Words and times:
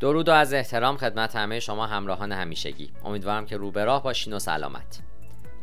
درود 0.00 0.28
و 0.28 0.32
از 0.32 0.54
احترام 0.54 0.96
خدمت 0.96 1.36
همه 1.36 1.60
شما 1.60 1.86
همراهان 1.86 2.32
همیشگی. 2.32 2.90
امیدوارم 3.04 3.46
که 3.46 3.56
رو 3.56 3.70
به 3.70 3.84
راه 3.84 4.02
باشین 4.02 4.32
و 4.32 4.38
سلامت. 4.38 5.00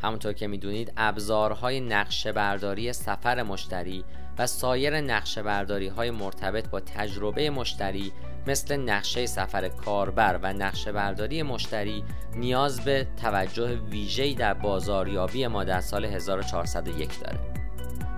همونطور 0.02 0.32
که 0.32 0.46
می‌دونید 0.46 0.92
ابزارهای 0.96 1.80
نقشه 1.80 2.32
برداری 2.32 2.92
سفر 2.92 3.42
مشتری 3.42 4.04
و 4.38 4.46
سایر 4.46 5.00
نقشه 5.00 5.42
برداری 5.42 5.88
های 5.88 6.10
مرتبط 6.10 6.68
با 6.68 6.80
تجربه 6.80 7.50
مشتری 7.50 8.12
مثل 8.46 8.76
نقشه 8.76 9.26
سفر 9.26 9.68
کاربر 9.68 10.38
و 10.42 10.52
نقشه 10.52 10.92
برداری 10.92 11.42
مشتری 11.42 12.04
نیاز 12.36 12.80
به 12.80 13.06
توجه 13.22 13.74
ویژه‌ای 13.74 14.34
در 14.34 14.54
بازاریابی 14.54 15.46
ما 15.46 15.64
در 15.64 15.80
سال 15.80 16.04
1401 16.04 17.20
داره. 17.20 17.57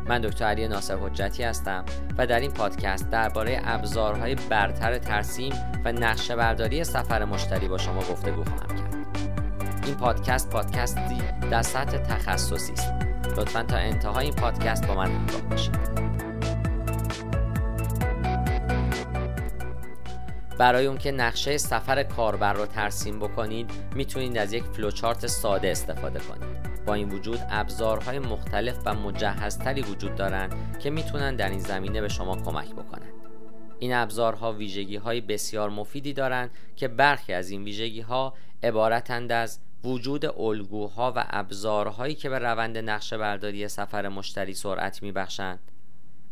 من 0.09 0.21
دکتر 0.21 0.45
علی 0.45 0.69
ناصر 0.69 0.97
حجتی 0.97 1.43
هستم 1.43 1.85
و 2.19 2.27
در 2.27 2.41
این 2.41 2.51
پادکست 2.51 3.11
درباره 3.11 3.61
ابزارهای 3.65 4.35
برتر 4.35 4.99
ترسیم 4.99 5.53
و 5.85 5.93
نقشه 5.93 6.37
برداری 6.37 6.85
سفر 6.85 7.25
مشتری 7.25 7.69
با 7.69 7.79
شما 7.79 8.01
گفتگو 8.01 8.45
خواهم 8.45 8.69
کرد. 8.69 8.97
این 9.85 9.95
پادکست 9.95 10.51
پادکستی 10.51 11.19
در 11.51 11.63
سطح 11.63 11.99
تخصصی 11.99 12.73
است. 12.73 12.93
لطفا 13.37 13.63
تا 13.63 13.77
انتهای 13.77 14.25
این 14.25 14.35
پادکست 14.35 14.87
با 14.87 14.95
من 14.95 15.07
همراه 15.07 15.41
باشید. 15.41 15.91
برای 20.59 20.87
اون 20.87 20.99
که 20.99 21.13
نقشه 21.13 21.59
سفر 21.59 22.03
کاربر 22.03 22.53
رو 22.53 22.67
ترسیم 22.67 23.19
بکنید 23.19 23.71
می‌تونید 23.95 24.39
از 24.39 24.53
یک 24.53 24.65
فلوچارت 24.65 25.27
ساده 25.27 25.71
استفاده 25.71 26.19
کنید. 26.19 26.60
این 26.95 27.11
وجود 27.11 27.41
ابزارهای 27.51 28.19
مختلف 28.19 28.77
و 28.87 28.95
مجهزتری 28.95 29.83
وجود 29.83 30.15
دارند 30.15 30.79
که 30.79 30.91
می‌تونن 30.91 31.37
در 31.37 31.51
این 31.51 31.59
زمینه 31.59 32.01
به 32.01 32.09
شما 32.09 32.37
کمک 32.37 32.71
بکنند 32.71 33.13
این 33.79 33.95
ابزارها 33.95 34.53
ویژگی 34.53 34.97
های 34.97 35.21
بسیار 35.21 35.71
مفیدی 35.71 36.13
دارند 36.13 36.51
که 36.77 36.89
برخی 36.89 37.33
از 37.33 37.51
این 37.51 37.65
ویژگی 37.65 38.01
ها 38.01 38.35
عبارتند 38.63 39.33
از 39.33 39.59
وجود 39.85 40.41
الگوها 40.41 41.13
و 41.17 41.25
ابزارهایی 41.31 42.15
که 42.15 42.29
به 42.29 42.39
روند 42.39 42.79
نقشه 42.79 43.19
برداری 43.19 43.69
سفر 43.69 44.09
مشتری 44.09 44.55
سرعت 44.55 45.03
میبخشند. 45.03 45.59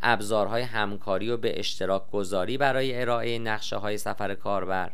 ابزارهای 0.02 0.62
همکاری 0.62 1.30
و 1.30 1.36
به 1.36 1.58
اشتراک 1.58 2.10
گذاری 2.10 2.58
برای 2.58 3.00
ارائه 3.00 3.38
نقشه 3.38 3.76
های 3.76 3.98
سفر 3.98 4.34
کاربر. 4.34 4.90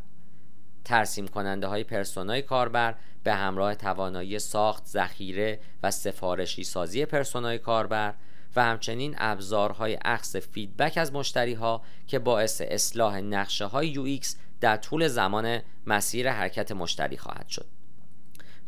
ترسیم 0.84 1.28
کننده 1.28 1.66
های 1.66 1.84
پرسونای 1.84 2.42
کاربر 2.42 2.94
به 3.24 3.34
همراه 3.34 3.74
توانایی 3.74 4.38
ساخت، 4.38 4.86
ذخیره 4.86 5.60
و 5.82 5.90
سفارشی 5.90 6.64
سازی 6.64 7.04
پرسونای 7.04 7.58
کاربر 7.58 8.14
و 8.56 8.64
همچنین 8.64 9.14
ابزارهای 9.18 9.98
اخذ 10.04 10.36
فیدبک 10.36 10.98
از 10.98 11.12
مشتری 11.12 11.54
ها 11.54 11.82
که 12.06 12.18
باعث 12.18 12.62
اصلاح 12.64 13.20
نقشه 13.20 13.64
های 13.64 14.20
UX 14.20 14.26
در 14.60 14.76
طول 14.76 15.08
زمان 15.08 15.60
مسیر 15.86 16.30
حرکت 16.30 16.72
مشتری 16.72 17.16
خواهد 17.16 17.48
شد. 17.48 17.66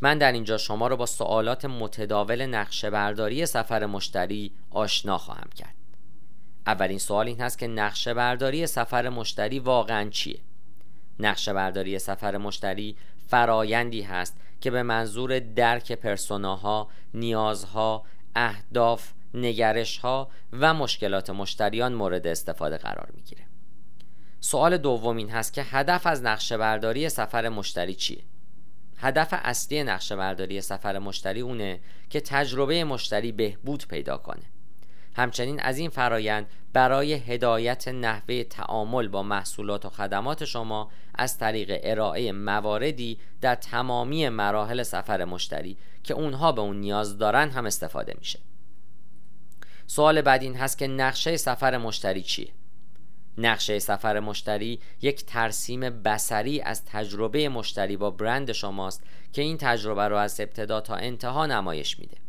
من 0.01 0.19
در 0.19 0.33
اینجا 0.33 0.57
شما 0.59 0.89
را 0.89 0.97
با 0.97 1.07
سوالات 1.07 1.65
متداول 1.65 2.47
نقشه 2.47 2.91
برداری 2.91 3.47
سفر 3.47 3.87
مشتری 3.87 4.53
آشنا 4.71 5.19
خواهم 5.19 5.51
کرد. 5.57 5.75
اولین 6.67 6.99
سوال 6.99 7.27
این 7.27 7.41
هست 7.41 7.59
که 7.59 7.67
نقشه 7.67 8.15
برداری 8.15 8.67
سفر 8.67 9.09
مشتری 9.09 9.59
واقعا 9.59 10.11
چیه؟ 10.11 10.41
نقشه 11.19 11.53
برداری 11.53 11.99
سفر 11.99 12.37
مشتری 12.37 12.97
فرایندی 13.29 14.03
هست 14.03 14.37
که 14.61 14.71
به 14.71 14.83
منظور 14.83 15.39
درک 15.39 15.93
پرسوناها، 15.93 16.89
نیازها، 17.15 18.05
اهداف، 18.35 19.13
نگرشها 19.35 20.29
و 20.53 20.75
مشکلات 20.75 21.31
مشتریان 21.31 21.95
مورد 21.95 22.27
استفاده 22.27 22.77
قرار 22.77 23.09
می‌گیره. 23.15 23.43
سوال 24.41 24.77
دوم 24.77 25.17
این 25.17 25.31
هست 25.31 25.53
که 25.53 25.63
هدف 25.63 26.07
از 26.07 26.23
نقشه 26.23 26.57
برداری 26.57 27.09
سفر 27.09 27.49
مشتری 27.49 27.95
چیه؟ 27.95 28.23
هدف 28.97 29.29
اصلی 29.33 29.83
نقشه 29.83 30.17
برداری 30.17 30.61
سفر 30.61 30.99
مشتری 30.99 31.41
اونه 31.41 31.81
که 32.11 32.21
تجربه 32.21 32.85
مشتری 32.85 33.33
بهبود 33.33 33.87
پیدا 33.89 34.17
کنه 34.17 34.43
همچنین 35.17 35.61
از 35.61 35.79
این 35.79 35.91
فرایند 35.91 36.47
برای 36.73 37.15
هدایت 37.15 37.89
نحوه 37.89 38.45
تعامل 38.45 39.09
با 39.09 39.23
محصولات 39.23 39.85
و 39.85 39.91
خدمات 39.91 40.45
شما 40.45 40.91
از 41.15 41.39
طریق 41.39 41.81
ارائه 41.83 42.33
مواردی 42.33 43.19
در 43.41 43.55
تمامی 43.55 44.29
مراحل 44.29 44.83
سفر 44.83 45.25
مشتری 45.25 45.77
که 46.05 46.15
اونها 46.15 46.53
به 46.53 46.61
اون 46.61 46.81
نیاز 46.81 47.19
دارن 47.19 47.51
هم 47.51 47.67
استفاده 47.67 48.15
میشه 48.19 48.39
سوال 49.87 50.23
بعد 50.23 50.43
این 50.43 50.57
هست 50.57 50.79
که 50.79 50.87
نقشه 50.87 51.37
سفر 51.37 51.79
مشتری 51.79 52.23
چیه؟ 52.23 52.49
نقشه 53.39 53.79
سفر 53.79 54.21
مشتری 54.21 54.81
یک 55.03 55.25
ترسیم 55.25 55.81
بسری 55.81 56.61
از 56.61 56.85
تجربه 56.85 57.49
مشتری 57.49 57.97
با 57.97 58.11
برند 58.11 58.53
شماست 58.53 59.03
که 59.33 59.43
این 59.43 59.57
تجربه 59.57 60.09
رو 60.09 60.17
از 60.17 60.41
ابتدا 60.41 60.81
تا 60.81 60.95
انتها 60.95 61.47
نمایش 61.47 61.99
میده 61.99 62.26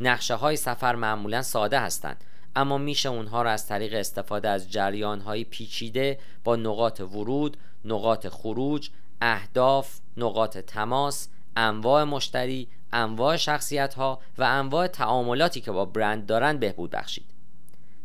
نقشه 0.00 0.34
های 0.34 0.56
سفر 0.56 0.94
معمولا 0.94 1.42
ساده 1.42 1.80
هستند 1.80 2.24
اما 2.56 2.78
میشه 2.78 3.08
اونها 3.08 3.42
را 3.42 3.50
از 3.50 3.66
طریق 3.66 3.94
استفاده 3.94 4.48
از 4.48 4.70
جریان 4.72 5.20
های 5.20 5.44
پیچیده 5.44 6.18
با 6.44 6.56
نقاط 6.56 7.00
ورود، 7.00 7.56
نقاط 7.84 8.28
خروج، 8.28 8.90
اهداف، 9.20 9.98
نقاط 10.16 10.58
تماس، 10.58 11.28
انواع 11.56 12.04
مشتری، 12.04 12.68
انواع 12.92 13.36
شخصیت 13.36 13.94
ها 13.94 14.20
و 14.38 14.42
انواع 14.42 14.86
تعاملاتی 14.86 15.60
که 15.60 15.72
با 15.72 15.84
برند 15.84 16.26
دارند 16.26 16.60
بهبود 16.60 16.90
بخشید. 16.90 17.26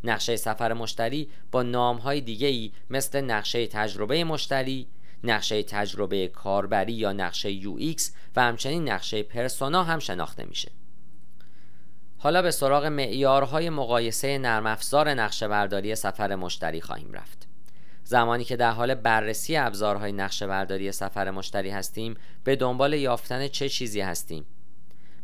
نقشه 0.04 0.36
سفر 0.36 0.74
مشتری 0.74 1.30
با 1.52 1.64
نام 1.64 1.98
های 1.98 2.22
دیگه 2.22 2.48
ای 2.48 2.72
مثل 2.90 3.22
نقشه 3.22 3.68
تجربه 3.68 4.24
مشتری، 4.24 4.88
نقشه 5.24 5.64
تجربه 5.64 6.28
کاربری 6.28 6.94
یا 6.94 7.14
نقشه 7.14 7.62
UX 7.62 8.02
و 8.36 8.42
همچنین 8.42 8.90
نقشه 8.90 9.24
پرسونا 9.24 9.84
هم 9.84 10.00
شناخته 10.00 10.46
میشه. 10.46 10.72
حالا 12.22 12.42
به 12.42 12.52
سراغ 12.52 12.86
معیارهای 12.86 13.70
مقایسه 13.70 14.38
نرم 14.38 14.66
افزار 14.66 15.10
نقشه 15.10 15.48
برداری 15.48 15.96
سفر 15.96 16.36
مشتری 16.36 16.82
خواهیم 16.82 17.14
رفت. 17.14 17.48
زمانی 18.04 18.44
که 18.44 18.56
در 18.56 18.72
حال 18.72 18.96
بررسی 18.96 19.58
ابزارهای 19.58 20.12
نقشه 20.12 20.48
برداری 20.48 20.92
سفر 20.92 21.32
مشتری 21.32 21.70
هستیم 21.70 22.16
به 22.44 22.56
دنبال 22.56 22.94
یافتن 22.94 23.48
چه 23.48 23.70
چیزی 23.70 24.02
هستیم؟ 24.02 24.46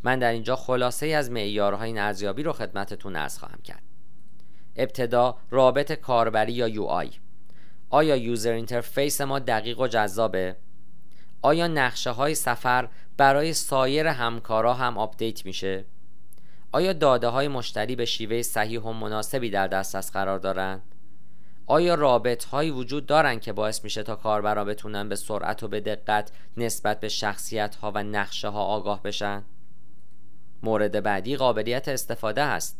من 0.04 0.20
در 0.20 0.32
اینجا 0.32 0.56
خلاصه‌ای 0.56 1.08
از 1.08 1.32
معیارهای 1.32 2.00
ارزیابی 2.00 2.44
رو 2.44 2.54
خدمتتون 2.54 3.16
عرض 3.16 3.38
خواهم 3.38 3.60
کرد. 3.64 3.84
ابتدا 4.76 5.38
رابط 5.50 5.92
کاربری 5.92 6.54
یا 6.54 6.68
UI. 6.68 7.12
آیا 7.90 8.16
user 8.16 8.52
interface 8.52 9.22
ما 9.22 9.40
دقیق 9.40 9.80
و 9.80 9.88
جذابه؟ 9.88 10.56
آیا 11.42 11.68
نقشه 11.68 12.10
های 12.10 12.36
سفر 12.36 12.90
برای 13.18 13.54
سایر 13.54 14.08
همکارا 14.08 14.74
هم 14.74 14.98
update 14.98 15.46
میشه؟ 15.46 15.86
آیا 16.72 16.94
داده 16.94 17.28
های 17.28 17.48
مشتری 17.48 17.96
به 17.96 18.06
شیوه 18.06 18.42
صحیح 18.42 18.82
و 18.82 18.94
مناسبی 18.94 19.50
در 19.50 19.68
دسترس 19.68 20.12
قرار 20.12 20.40
دارند؟ 20.40 20.82
آیا 21.68 21.96
رابط 21.96 22.46
هایی 22.46 22.72
وجود 22.72 23.06
دارند 23.06 23.42
که 23.42 23.54
باعث 23.54 23.84
میشه 23.84 24.04
تا 24.04 24.16
کاربرا 24.16 24.66
بتونن 24.66 25.10
به 25.10 25.16
سرعت 25.16 25.64
و 25.64 25.68
به 25.68 25.80
دقت 25.80 26.32
نسبت 26.58 27.00
به 27.00 27.10
شخصیت 27.10 27.76
ها 27.76 27.92
و 27.96 28.04
نقشه 28.04 28.48
ها 28.48 28.64
آگاه 28.64 29.04
بشن؟ 29.04 29.44
مورد 30.64 31.04
بعدی 31.04 31.36
قابلیت 31.36 31.88
استفاده 31.88 32.42
است. 32.42 32.80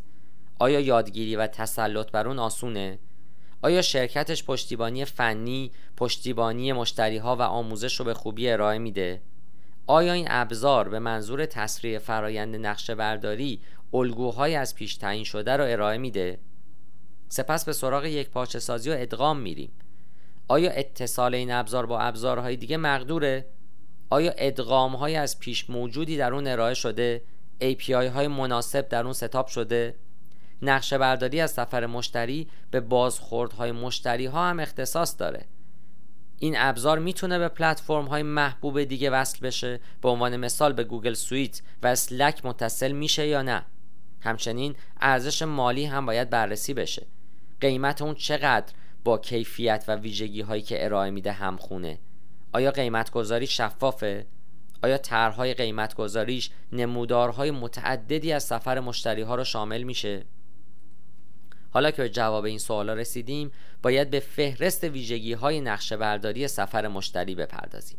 آیا 0.58 0.80
یادگیری 0.80 1.36
و 1.36 1.46
تسلط 1.46 2.10
بر 2.10 2.28
اون 2.28 2.38
آسونه؟ 2.38 2.98
آیا 3.62 3.82
شرکتش 3.82 4.44
پشتیبانی 4.44 5.04
فنی 5.04 5.72
پشتیبانی 5.96 6.72
مشتری 6.72 7.16
ها 7.16 7.36
و 7.36 7.42
آموزش 7.42 7.94
رو 7.94 8.04
به 8.04 8.14
خوبی 8.14 8.50
ارائه 8.50 8.78
میده؟ 8.78 9.20
آیا 9.86 10.12
این 10.12 10.26
ابزار 10.30 10.88
به 10.88 10.98
منظور 10.98 11.46
تسریع 11.46 11.98
فرایند 11.98 12.56
نقشه 12.56 12.94
برداری 12.94 13.60
الگوهای 13.94 14.54
از 14.54 14.74
پیش 14.74 14.96
تعیین 14.96 15.24
شده 15.24 15.56
رو 15.56 15.64
ارائه 15.64 15.98
میده؟ 15.98 16.38
سپس 17.28 17.64
به 17.64 17.72
سراغ 17.72 18.04
یکپارچه 18.04 18.58
سازی 18.58 18.90
و 18.90 18.94
ادغام 18.98 19.38
میریم. 19.38 19.72
آیا 20.48 20.70
اتصال 20.70 21.34
این 21.34 21.52
ابزار 21.52 21.86
با 21.86 22.00
ابزارهای 22.00 22.56
دیگه 22.56 22.76
مقدوره؟ 22.76 23.46
آیا 24.10 24.32
ادغام 24.38 24.96
های 24.96 25.16
از 25.16 25.38
پیش 25.38 25.70
موجودی 25.70 26.16
در 26.16 26.34
اون 26.34 26.46
ارائه 26.46 26.74
شده؟ 26.74 27.22
API 27.60 27.90
های 27.90 28.28
مناسب 28.28 28.88
در 28.88 29.04
اون 29.04 29.12
setup 29.12 29.46
شده؟ 29.46 29.94
نقشه 30.62 30.98
برداری 30.98 31.40
از 31.40 31.50
سفر 31.50 31.86
مشتری 31.86 32.48
به 32.70 32.80
بازخوردهای 32.80 33.72
مشتری 33.72 34.26
ها 34.26 34.48
هم 34.48 34.60
اختصاص 34.60 35.16
داره. 35.18 35.44
این 36.38 36.54
ابزار 36.56 36.98
می‌تونه 36.98 37.38
به 37.38 37.48
پلتفرم 37.48 38.04
های 38.04 38.22
محبوب 38.22 38.84
دیگه 38.84 39.10
وصل 39.10 39.38
بشه. 39.46 39.80
به 40.02 40.08
عنوان 40.08 40.36
مثال 40.36 40.72
به 40.72 40.84
Google 40.84 41.14
Suite 41.14 41.62
و 41.82 41.86
Slack 41.86 42.44
متصل 42.44 42.92
میشه 42.92 43.26
یا 43.26 43.42
نه. 43.42 43.66
همچنین 44.20 44.74
ارزش 45.00 45.42
مالی 45.42 45.84
هم 45.84 46.06
باید 46.06 46.30
بررسی 46.30 46.74
بشه. 46.74 47.06
قیمت 47.60 48.02
اون 48.02 48.14
چقدر 48.14 48.72
با 49.04 49.18
کیفیت 49.18 49.84
و 49.88 49.96
ویژگی 49.96 50.40
هایی 50.40 50.62
که 50.62 50.84
ارائه 50.84 51.10
میده 51.10 51.32
همخونه؟ 51.32 51.98
آیا 52.52 52.70
قیمت 52.70 53.10
گذاری 53.10 53.46
شفافه؟ 53.46 54.26
آیا 54.82 54.98
طرحهای 54.98 55.54
قیمت 55.54 55.94
گذاریش 55.94 56.50
نمودارهای 56.72 57.50
متعددی 57.50 58.32
از 58.32 58.44
سفر 58.44 58.80
مشتری 58.80 59.22
ها 59.22 59.34
رو 59.34 59.44
شامل 59.44 59.82
میشه؟ 59.82 60.24
حالا 61.76 61.90
که 61.90 62.02
به 62.02 62.08
جواب 62.08 62.44
این 62.44 62.58
سوالا 62.58 62.94
رسیدیم 62.94 63.50
باید 63.82 64.10
به 64.10 64.20
فهرست 64.20 64.84
ویژگی 64.84 65.32
های 65.32 65.60
نقشه 65.60 65.96
برداری 65.96 66.48
سفر 66.48 66.88
مشتری 66.88 67.34
بپردازیم. 67.34 67.98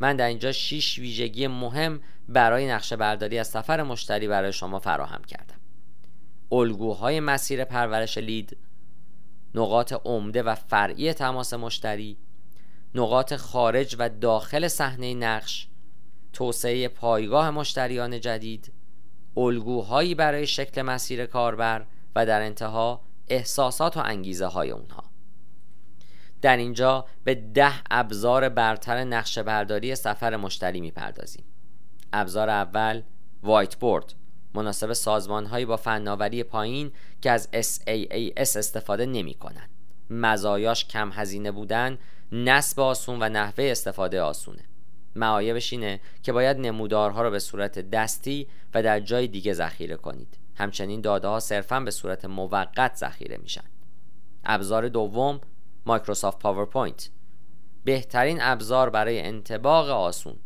من 0.00 0.16
در 0.16 0.26
اینجا 0.26 0.52
6 0.52 0.98
ویژگی 0.98 1.46
مهم 1.46 2.00
برای 2.28 2.66
نقشه 2.66 2.96
برداری 2.96 3.38
از 3.38 3.48
سفر 3.48 3.82
مشتری 3.82 4.28
برای 4.28 4.52
شما 4.52 4.78
فراهم 4.78 5.24
کردم. 5.24 5.60
الگوهای 6.52 7.20
مسیر 7.20 7.64
پرورش 7.64 8.18
لید 8.18 8.56
نقاط 9.54 9.94
عمده 10.04 10.42
و 10.42 10.54
فرعی 10.54 11.12
تماس 11.12 11.54
مشتری 11.54 12.16
نقاط 12.94 13.34
خارج 13.34 13.96
و 13.98 14.08
داخل 14.08 14.68
صحنه 14.68 15.14
نقش 15.14 15.68
توسعه 16.32 16.88
پایگاه 16.88 17.50
مشتریان 17.50 18.20
جدید 18.20 18.72
الگوهایی 19.36 20.14
برای 20.14 20.46
شکل 20.46 20.82
مسیر 20.82 21.26
کاربر 21.26 21.86
و 22.18 22.26
در 22.26 22.42
انتها 22.42 23.00
احساسات 23.28 23.96
و 23.96 24.00
انگیزه 24.04 24.46
های 24.46 24.70
اونها. 24.70 25.04
در 26.42 26.56
اینجا 26.56 27.06
به 27.24 27.34
ده 27.34 27.72
ابزار 27.90 28.48
برتر 28.48 29.04
نقشه 29.04 29.42
برداری 29.42 29.94
سفر 29.94 30.36
مشتری 30.36 30.80
می‌پردازیم. 30.80 31.44
ابزار 32.12 32.50
اول 32.50 33.02
وایت 33.42 33.76
بورد 33.76 34.14
مناسب 34.54 34.92
سازمان 34.92 35.46
هایی 35.46 35.64
با 35.64 35.76
فناوری 35.76 36.42
پایین 36.42 36.92
که 37.20 37.30
از 37.30 37.48
SaaS 37.52 38.56
استفاده 38.56 39.06
نمی 39.06 39.34
کنند 39.34 39.70
مزایاش 40.10 40.84
کم 40.84 41.10
هزینه 41.12 41.52
بودن 41.52 41.98
نصب 42.32 42.80
آسون 42.80 43.22
و 43.22 43.28
نحوه 43.28 43.64
استفاده 43.64 44.20
آسونه. 44.20 44.64
معایبش 45.14 45.72
اینه 45.72 46.00
که 46.22 46.32
باید 46.32 46.56
نمودارها 46.56 47.22
رو 47.22 47.30
به 47.30 47.38
صورت 47.38 47.78
دستی 47.78 48.48
و 48.74 48.82
در 48.82 49.00
جای 49.00 49.26
دیگه 49.26 49.52
ذخیره 49.52 49.96
کنید. 49.96 50.37
همچنین 50.58 51.00
داده 51.00 51.28
ها 51.28 51.40
صرفا 51.40 51.80
به 51.80 51.90
صورت 51.90 52.24
موقت 52.24 52.96
ذخیره 52.96 53.36
میشن. 53.36 53.64
ابزار 54.44 54.88
دوم 54.88 55.40
Microsoft 55.86 56.38
PowerPoint. 56.38 57.10
بهترین 57.84 58.38
ابزار 58.40 58.90
برای 58.90 59.20
انطباق 59.20 59.88
آسون. 59.88 60.36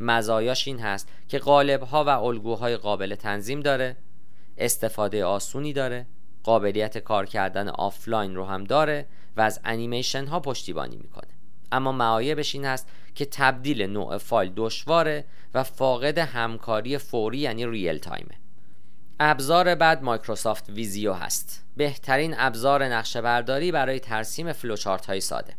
مزایاش 0.00 0.68
این 0.68 0.80
هست 0.80 1.08
که 1.28 1.38
قالب 1.38 1.82
ها 1.82 2.04
و 2.04 2.08
الگوهای 2.08 2.76
قابل 2.76 3.14
تنظیم 3.14 3.60
داره 3.60 3.96
استفاده 4.58 5.24
آسونی 5.24 5.72
داره 5.72 6.06
قابلیت 6.42 6.98
کار 6.98 7.26
کردن 7.26 7.68
آفلاین 7.68 8.36
رو 8.36 8.44
هم 8.44 8.64
داره 8.64 9.06
و 9.36 9.40
از 9.40 9.60
انیمیشن 9.64 10.26
ها 10.26 10.40
پشتیبانی 10.40 10.96
می‌کنه. 10.96 11.28
اما 11.72 11.92
معایبش 11.92 12.54
این 12.54 12.64
هست 12.64 12.88
که 13.14 13.24
تبدیل 13.24 13.82
نوع 13.82 14.18
فایل 14.18 14.52
دشواره 14.56 15.24
و 15.54 15.62
فاقد 15.62 16.18
همکاری 16.18 16.98
فوری 16.98 17.38
یعنی 17.38 17.66
real 17.66 17.98
time 17.98 18.22
ه. 18.22 18.34
ابزار 19.20 19.74
بعد 19.74 20.02
Microsoft 20.02 20.70
Visio 20.70 21.12
هست. 21.12 21.64
بهترین 21.76 22.34
ابزار 22.38 22.84
نقشه 22.84 23.20
برداری 23.20 23.72
برای 23.72 24.00
ترسیم 24.00 24.52
فلوچارت 24.52 25.06
های 25.06 25.20
ساده. 25.20 25.54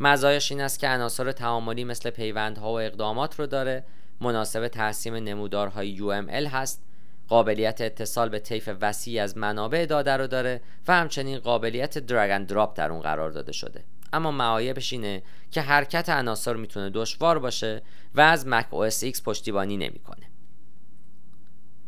مزایاش 0.00 0.52
این 0.52 0.60
است 0.60 0.78
که 0.78 0.88
عناصر 0.88 1.32
تعاملی 1.32 1.84
مثل 1.84 2.10
پیوندها 2.10 2.72
و 2.72 2.80
اقدامات 2.80 3.38
رو 3.38 3.46
داره 3.46 3.84
مناسب 4.20 4.68
ترسیم 4.68 5.14
نمودارهای 5.14 5.98
UML 5.98 6.48
هست 6.52 6.82
قابلیت 7.28 7.80
اتصال 7.80 8.28
به 8.28 8.38
طیف 8.38 8.70
وسیعی 8.80 9.18
از 9.18 9.36
منابع 9.36 9.86
داده 9.86 10.16
رو 10.16 10.26
داره 10.26 10.60
و 10.88 10.92
همچنین 10.92 11.38
قابلیت 11.38 11.98
درگ 11.98 12.46
دراپ 12.46 12.76
در 12.76 12.92
اون 12.92 13.00
قرار 13.00 13.30
داده 13.30 13.52
شده. 13.52 13.84
اما 14.12 14.30
معایبش 14.30 14.92
اینه 14.92 15.22
که 15.50 15.60
حرکت 15.60 16.08
عناصر 16.08 16.54
می‌تونه 16.54 16.90
دشوار 16.90 17.38
باشه 17.38 17.82
و 18.14 18.20
از 18.20 18.46
مک 18.46 18.66
OS 18.70 19.14
X 19.14 19.22
پشتیبانی 19.22 19.76
نمی‌کنه. 19.76 20.31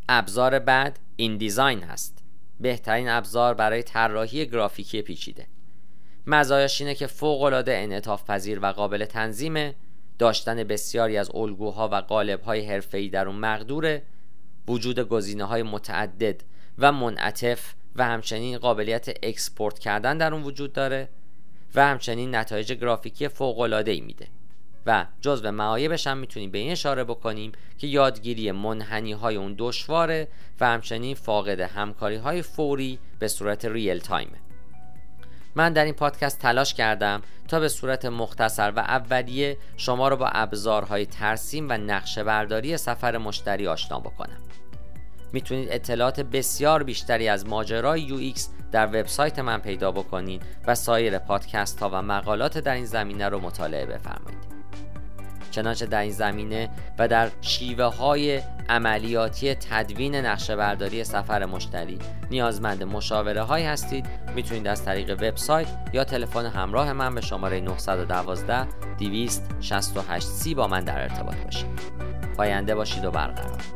ابزار 0.09 0.59
بعد 0.59 0.99
این 1.15 1.37
دیزاین 1.37 1.83
هست. 1.83 2.23
بهترین 2.59 3.09
ابزار 3.09 3.53
برای 3.53 3.83
طراحی 3.83 4.45
گرافیکی 4.45 5.01
پیچیده. 5.01 5.47
مزایاش 6.27 6.81
اینه 6.81 6.95
که 6.95 7.07
فوق 7.07 7.41
العاده 7.41 7.77
انعطاف 7.77 8.29
پذیر 8.29 8.59
و 8.59 8.65
قابل 8.65 9.05
تنظیمه. 9.05 9.75
داشتن 10.19 10.63
بسیاری 10.63 11.17
از 11.17 11.31
الگوها 11.35 11.89
و 11.89 11.95
قالب‌های 11.95 12.65
حرفه‌ای 12.65 13.09
در 13.09 13.27
اون 13.27 13.35
مقدوره. 13.35 14.03
وجود 14.67 14.99
گزینه 14.99 15.43
های 15.43 15.63
متعدد 15.63 16.43
و 16.77 16.91
منعطف 16.91 17.73
و 17.95 18.05
همچنین 18.05 18.57
قابلیت 18.57 19.09
export 19.23 19.79
کردن 19.79 20.17
در 20.17 20.33
اون 20.33 20.43
وجود 20.43 20.73
داره 20.73 21.09
و 21.75 21.85
همچنین 21.85 22.35
نتایج 22.35 22.73
گرافیکی 22.73 23.27
فوق 23.27 23.59
العاده 23.59 23.91
ای 23.91 24.01
میده. 24.01 24.27
و 24.85 25.05
جزو 25.21 25.51
معایبش 25.51 26.07
هم 26.07 26.17
می‌تونیم 26.17 26.51
به 26.51 26.57
این 26.57 26.71
اشاره 26.71 27.03
بکنیم 27.03 27.51
که 27.77 27.87
یادگیری 27.87 28.51
منحنی 28.51 29.11
های 29.11 29.35
اون 29.35 29.55
دشواره 29.57 30.27
و 30.59 30.67
همچنین 30.67 31.15
فاقد 31.15 31.59
همکاری 31.59 32.15
های 32.15 32.41
فوری 32.41 32.99
به 33.19 33.27
صورت 33.27 33.65
real 33.65 33.99
time 33.99 34.29
ه 34.29 34.37
من 35.55 35.73
در 35.73 35.85
این 35.85 35.93
پادکست 35.93 36.39
تلاش 36.39 36.73
کردم 36.73 37.21
تا 37.47 37.59
به 37.59 37.69
صورت 37.69 38.05
مختصر 38.05 38.73
و 38.75 38.79
اولیه 38.79 39.57
شما 39.77 40.07
رو 40.07 40.15
با 40.15 40.27
ابزارهای 40.27 41.05
ترسیم 41.05 41.69
و 41.69 41.73
نقشه 41.73 42.23
برداری 42.23 42.77
سفر 42.77 43.17
مشتری 43.17 43.67
آشنا 43.67 43.99
بکنم. 43.99 44.37
می‌تونید 45.33 45.67
اطلاعات 45.71 46.19
بسیار 46.19 46.83
بیشتری 46.83 47.27
از 47.27 47.45
ماجرای 47.45 48.01
یو 48.01 48.33
در 48.71 48.87
وبسایت 48.87 49.39
من 49.39 49.57
پیدا 49.57 49.91
بکنید 49.91 50.41
و 50.67 50.75
سایر 50.75 51.19
پادکست 51.19 51.79
ها 51.79 51.89
و 51.89 52.01
مقالات 52.01 52.57
در 52.57 52.73
این 52.73 52.85
زمینه 52.85 53.29
رو 53.29 53.39
مطالعه 53.39 53.85
بفرمایید. 53.85 54.34
چنانچه 55.55 55.85
در 55.85 56.01
این 56.01 56.11
زمینه 56.11 56.69
و 56.99 57.07
در 57.07 57.29
شیوه 57.41 57.85
های 57.85 58.41
عملیاتی 58.69 59.55
تدوین 59.55 60.15
نقشه 60.15 60.55
برداری 60.55 61.03
سفر 61.03 61.45
مشتری 61.45 61.99
نیازمند 62.31 62.83
مشاوره 62.83 63.41
هایی 63.41 63.65
هستید. 63.65 64.05
می‌تونید 64.35 64.67
از 64.67 64.85
طریق 64.85 65.11
وبسایت 65.11 65.67
یا 65.93 66.03
تلفن 66.03 66.45
همراه 66.45 66.93
من 66.93 67.15
به 67.15 67.21
شماره 67.21 67.61
912 67.61 68.67
268 68.99 70.27
سی 70.27 70.55
با 70.55 70.67
من 70.67 70.83
در 70.83 71.01
ارتباط 71.01 71.35
باشید. 71.35 71.65
پاینده 72.37 72.75
باشید 72.75 73.05
و 73.05 73.11
برقرار. 73.11 73.74